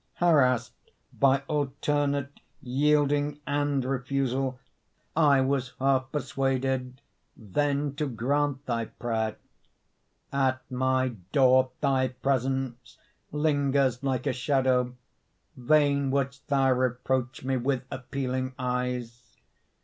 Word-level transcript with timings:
Harassed 0.15 0.73
by 1.13 1.43
alternate 1.47 2.39
Yielding 2.59 3.39
and 3.45 3.85
refusal, 3.85 4.57
I 5.15 5.41
was 5.41 5.73
half 5.77 6.11
persuaded 6.11 7.01
Then 7.37 7.93
to 7.97 8.07
grant 8.07 8.65
thy 8.65 8.85
prayer. 8.85 9.35
At 10.33 10.63
my 10.71 11.09
door 11.31 11.69
thy 11.81 12.07
presence 12.07 12.97
Lingers 13.31 14.01
like 14.01 14.25
a 14.25 14.33
shadow; 14.33 14.95
Vain 15.55 16.09
wouldst 16.09 16.47
thou 16.47 16.71
reproach 16.71 17.43
me 17.43 17.57
With 17.57 17.83
appealing 17.91 18.55
eyes. 18.57 19.35